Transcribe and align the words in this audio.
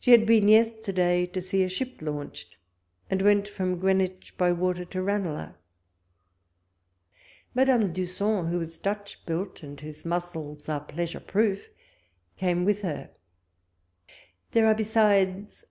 She 0.00 0.12
had 0.12 0.24
been 0.24 0.48
yesterday 0.48 1.26
to 1.26 1.42
see 1.42 1.62
a 1.62 1.68
ship 1.68 2.00
launched, 2.00 2.56
and 3.10 3.20
went 3.20 3.46
from 3.46 3.78
Greenwich 3.78 4.34
by 4.38 4.50
water 4.50 4.86
to 4.86 5.02
Ranelagh. 5.02 5.52
Madame 7.54 7.92
Dusson, 7.92 8.46
who 8.48 8.58
is 8.62 8.78
Dutch 8.78 9.20
built, 9.26 9.62
and 9.62 9.78
whose 9.78 10.06
muscles 10.06 10.70
are 10.70 10.80
pleasure 10.80 11.20
proof, 11.20 11.68
came 12.38 12.64
with 12.64 12.80
her; 12.80 13.10
there 14.52 14.64
are 14.66 14.74
besides. 14.74 15.64